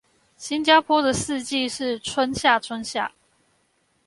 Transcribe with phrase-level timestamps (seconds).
[0.35, 3.11] 新加坡的四季是春夏春夏